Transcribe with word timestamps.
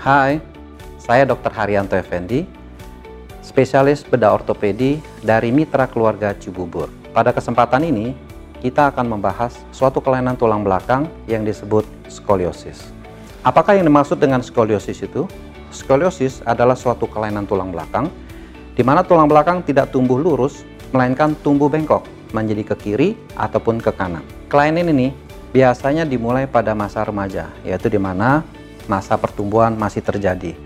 Hai, 0.00 0.40
saya 0.96 1.28
Dr. 1.28 1.52
Haryanto 1.52 1.92
Effendi, 1.92 2.48
spesialis 3.44 4.00
bedah 4.00 4.32
ortopedi 4.32 4.96
dari 5.20 5.52
Mitra 5.52 5.84
Keluarga 5.84 6.32
Cibubur. 6.32 6.88
Pada 7.12 7.36
kesempatan 7.36 7.84
ini, 7.84 8.16
kita 8.64 8.88
akan 8.88 9.04
membahas 9.04 9.60
suatu 9.76 10.00
kelainan 10.00 10.40
tulang 10.40 10.64
belakang 10.64 11.04
yang 11.28 11.44
disebut 11.44 11.84
skoliosis. 12.08 12.80
Apakah 13.44 13.76
yang 13.76 13.92
dimaksud 13.92 14.16
dengan 14.16 14.40
skoliosis 14.40 15.04
itu? 15.04 15.28
Skoliosis 15.68 16.40
adalah 16.48 16.80
suatu 16.80 17.04
kelainan 17.04 17.44
tulang 17.44 17.68
belakang 17.68 18.08
di 18.72 18.80
mana 18.80 19.04
tulang 19.04 19.28
belakang 19.28 19.60
tidak 19.68 19.92
tumbuh 19.92 20.16
lurus, 20.16 20.64
melainkan 20.96 21.36
tumbuh 21.44 21.68
bengkok 21.68 22.08
menjadi 22.32 22.72
ke 22.72 22.74
kiri 22.88 23.08
ataupun 23.36 23.76
ke 23.76 23.92
kanan. 23.92 24.24
Kelainan 24.48 24.96
ini 24.96 25.12
biasanya 25.52 26.08
dimulai 26.08 26.48
pada 26.48 26.72
masa 26.72 27.04
remaja, 27.04 27.52
yaitu 27.68 27.92
di 27.92 28.00
mana 28.00 28.40
masa 28.90 29.14
pertumbuhan 29.14 29.78
masih 29.78 30.02
terjadi 30.02 30.58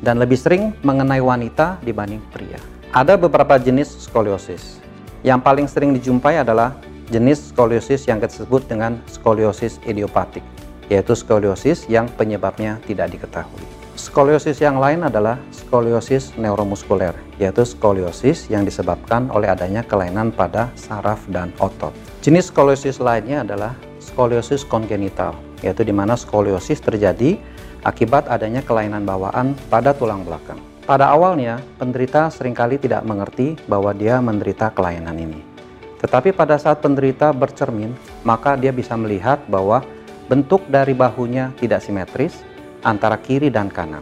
dan 0.00 0.16
lebih 0.16 0.38
sering 0.40 0.72
mengenai 0.80 1.20
wanita 1.20 1.82
dibanding 1.84 2.22
pria. 2.32 2.58
Ada 2.94 3.20
beberapa 3.20 3.60
jenis 3.60 4.08
skoliosis. 4.08 4.80
Yang 5.20 5.40
paling 5.44 5.66
sering 5.68 5.90
dijumpai 5.92 6.40
adalah 6.40 6.78
jenis 7.12 7.52
skoliosis 7.52 8.06
yang 8.08 8.22
disebut 8.22 8.64
dengan 8.70 9.02
skoliosis 9.10 9.82
idiopatik, 9.84 10.44
yaitu 10.88 11.12
skoliosis 11.12 11.84
yang 11.90 12.08
penyebabnya 12.16 12.80
tidak 12.86 13.12
diketahui. 13.12 13.60
Skoliosis 13.98 14.62
yang 14.62 14.78
lain 14.78 15.02
adalah 15.02 15.42
skoliosis 15.50 16.30
neuromuskuler, 16.38 17.18
yaitu 17.42 17.66
skoliosis 17.66 18.46
yang 18.46 18.62
disebabkan 18.62 19.26
oleh 19.34 19.50
adanya 19.50 19.82
kelainan 19.82 20.30
pada 20.30 20.70
saraf 20.78 21.18
dan 21.34 21.50
otot. 21.58 21.90
Jenis 22.22 22.54
skoliosis 22.54 23.02
lainnya 23.02 23.42
adalah 23.42 23.74
skoliosis 23.98 24.62
kongenital, 24.62 25.34
yaitu 25.66 25.82
di 25.82 25.90
mana 25.90 26.14
skoliosis 26.14 26.78
terjadi 26.78 27.42
akibat 27.86 28.26
adanya 28.26 28.64
kelainan 28.64 29.06
bawaan 29.06 29.54
pada 29.68 29.94
tulang 29.94 30.26
belakang. 30.26 30.58
Pada 30.88 31.12
awalnya, 31.12 31.60
penderita 31.76 32.32
sering 32.32 32.56
kali 32.56 32.80
tidak 32.80 33.04
mengerti 33.04 33.60
bahwa 33.68 33.92
dia 33.92 34.16
menderita 34.24 34.72
kelainan 34.72 35.20
ini. 35.20 35.44
Tetapi 36.00 36.32
pada 36.32 36.56
saat 36.56 36.80
penderita 36.80 37.28
bercermin, 37.34 37.92
maka 38.24 38.56
dia 38.56 38.72
bisa 38.72 38.96
melihat 38.96 39.36
bahwa 39.50 39.84
bentuk 40.32 40.64
dari 40.70 40.96
bahunya 40.96 41.52
tidak 41.60 41.84
simetris 41.84 42.40
antara 42.80 43.20
kiri 43.20 43.52
dan 43.52 43.68
kanan. 43.68 44.00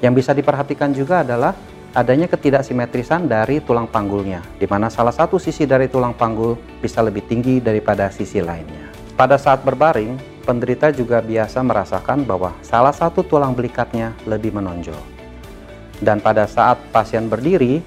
Yang 0.00 0.24
bisa 0.24 0.32
diperhatikan 0.32 0.96
juga 0.96 1.20
adalah 1.20 1.52
adanya 1.94 2.26
ketidaksimetrisan 2.26 3.28
dari 3.30 3.62
tulang 3.62 3.86
panggulnya, 3.86 4.42
di 4.58 4.66
mana 4.66 4.90
salah 4.90 5.14
satu 5.14 5.36
sisi 5.36 5.68
dari 5.68 5.86
tulang 5.92 6.16
panggul 6.16 6.58
bisa 6.82 7.04
lebih 7.04 7.22
tinggi 7.28 7.60
daripada 7.62 8.10
sisi 8.10 8.42
lainnya. 8.42 8.90
Pada 9.14 9.38
saat 9.38 9.62
berbaring, 9.62 10.33
penderita 10.44 10.92
juga 10.92 11.24
biasa 11.24 11.64
merasakan 11.64 12.28
bahwa 12.28 12.52
salah 12.60 12.92
satu 12.92 13.24
tulang 13.24 13.56
belikatnya 13.56 14.12
lebih 14.28 14.52
menonjol. 14.52 15.00
Dan 16.04 16.20
pada 16.20 16.44
saat 16.44 16.76
pasien 16.92 17.26
berdiri, 17.26 17.80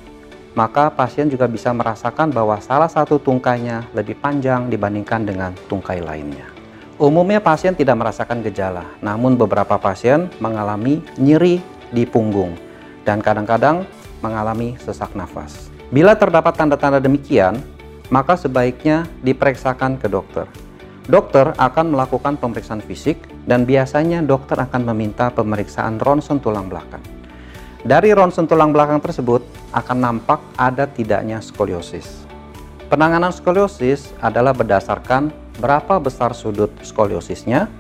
maka 0.58 0.90
pasien 0.90 1.30
juga 1.30 1.46
bisa 1.46 1.70
merasakan 1.70 2.34
bahwa 2.34 2.58
salah 2.58 2.90
satu 2.90 3.22
tungkainya 3.22 3.86
lebih 3.94 4.18
panjang 4.18 4.74
dibandingkan 4.74 5.22
dengan 5.22 5.52
tungkai 5.70 6.02
lainnya. 6.02 6.50
Umumnya 6.98 7.38
pasien 7.38 7.78
tidak 7.78 8.02
merasakan 8.02 8.42
gejala, 8.42 8.82
namun 9.06 9.38
beberapa 9.38 9.78
pasien 9.78 10.34
mengalami 10.42 11.06
nyeri 11.22 11.62
di 11.94 12.10
punggung 12.10 12.58
dan 13.06 13.22
kadang-kadang 13.22 13.86
mengalami 14.26 14.74
sesak 14.82 15.14
nafas. 15.14 15.70
Bila 15.94 16.18
terdapat 16.18 16.58
tanda-tanda 16.58 16.98
demikian, 16.98 17.62
maka 18.10 18.34
sebaiknya 18.34 19.06
diperiksakan 19.22 20.02
ke 20.02 20.10
dokter 20.10 20.50
Dokter 21.08 21.56
akan 21.56 21.96
melakukan 21.96 22.36
pemeriksaan 22.36 22.84
fisik 22.84 23.16
dan 23.48 23.64
biasanya 23.64 24.20
dokter 24.20 24.60
akan 24.60 24.92
meminta 24.92 25.32
pemeriksaan 25.32 26.04
ronsen 26.04 26.44
tulang 26.44 26.68
belakang. 26.68 27.00
Dari 27.88 28.12
ronsen 28.12 28.44
tulang 28.44 28.76
belakang 28.76 29.00
tersebut 29.00 29.40
akan 29.72 29.98
nampak 30.04 30.44
ada 30.60 30.84
tidaknya 30.84 31.40
skoliosis. 31.40 32.28
Penanganan 32.92 33.32
skoliosis 33.32 34.12
adalah 34.20 34.52
berdasarkan 34.52 35.32
berapa 35.64 35.96
besar 35.96 36.36
sudut 36.36 36.76
skoliosisnya 36.84 37.72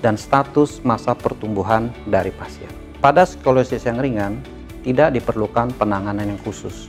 dan 0.00 0.16
status 0.16 0.80
masa 0.80 1.12
pertumbuhan 1.12 1.92
dari 2.08 2.32
pasien. 2.32 2.72
Pada 3.04 3.28
skoliosis 3.28 3.84
yang 3.84 4.00
ringan, 4.00 4.40
tidak 4.80 5.12
diperlukan 5.12 5.76
penanganan 5.76 6.32
yang 6.32 6.40
khusus. 6.40 6.88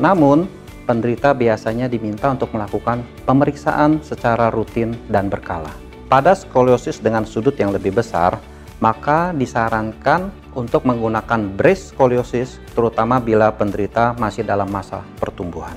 Namun, 0.00 0.48
penderita 0.84 1.36
biasanya 1.36 1.86
diminta 1.86 2.30
untuk 2.32 2.52
melakukan 2.52 3.04
pemeriksaan 3.24 4.00
secara 4.00 4.48
rutin 4.48 4.96
dan 5.08 5.28
berkala. 5.28 5.70
Pada 6.10 6.34
skoliosis 6.34 6.98
dengan 6.98 7.22
sudut 7.22 7.54
yang 7.54 7.70
lebih 7.70 7.94
besar, 7.94 8.38
maka 8.80 9.30
disarankan 9.36 10.32
untuk 10.56 10.88
menggunakan 10.88 11.54
brace 11.54 11.94
skoliosis 11.94 12.58
terutama 12.74 13.22
bila 13.22 13.52
penderita 13.54 14.16
masih 14.18 14.42
dalam 14.42 14.66
masa 14.66 15.04
pertumbuhan. 15.20 15.76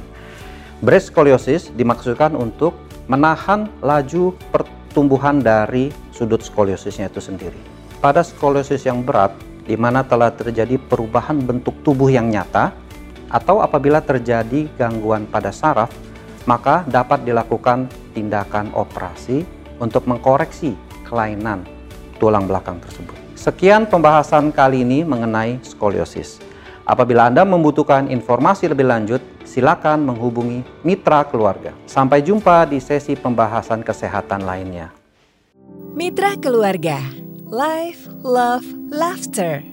Brace 0.82 1.14
skoliosis 1.14 1.70
dimaksudkan 1.76 2.34
untuk 2.34 2.74
menahan 3.06 3.70
laju 3.84 4.34
pertumbuhan 4.50 5.44
dari 5.44 5.92
sudut 6.16 6.42
skoliosisnya 6.42 7.12
itu 7.12 7.20
sendiri. 7.20 7.60
Pada 8.04 8.20
skoliosis 8.20 8.84
yang 8.84 9.04
berat, 9.04 9.32
di 9.64 9.80
mana 9.80 10.04
telah 10.04 10.32
terjadi 10.32 10.76
perubahan 10.76 11.40
bentuk 11.40 11.72
tubuh 11.88 12.12
yang 12.12 12.28
nyata, 12.28 12.76
atau 13.34 13.66
apabila 13.66 13.98
terjadi 13.98 14.70
gangguan 14.78 15.26
pada 15.26 15.50
saraf, 15.50 15.90
maka 16.46 16.86
dapat 16.86 17.26
dilakukan 17.26 17.90
tindakan 18.14 18.70
operasi 18.78 19.42
untuk 19.82 20.06
mengkoreksi 20.06 20.78
kelainan 21.10 21.66
tulang 22.22 22.46
belakang 22.46 22.78
tersebut. 22.78 23.18
Sekian 23.34 23.90
pembahasan 23.90 24.54
kali 24.54 24.86
ini 24.86 25.02
mengenai 25.02 25.60
skoliosis. 25.66 26.40
Apabila 26.84 27.32
Anda 27.32 27.48
membutuhkan 27.48 28.12
informasi 28.12 28.68
lebih 28.72 28.88
lanjut, 28.88 29.22
silakan 29.48 30.04
menghubungi 30.04 30.64
mitra 30.84 31.24
keluarga. 31.28 31.72
Sampai 31.88 32.24
jumpa 32.24 32.68
di 32.68 32.84
sesi 32.84 33.16
pembahasan 33.16 33.82
kesehatan 33.84 34.44
lainnya. 34.44 34.92
Mitra 35.96 36.36
keluarga, 36.40 37.00
life, 37.48 38.08
love, 38.24 38.68
laughter. 38.92 39.73